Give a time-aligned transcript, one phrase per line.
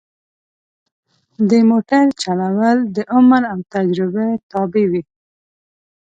[1.49, 5.03] د موټر چلول د عمر او تجربه تابع وي.